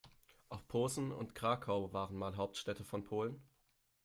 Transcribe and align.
Auch 0.49 0.67
Posen 0.67 1.11
und 1.11 1.35
Krakau 1.35 1.93
waren 1.93 2.17
mal 2.17 2.35
Hauptstädte 2.35 2.83
von 2.83 3.03
Polen. 3.03 3.39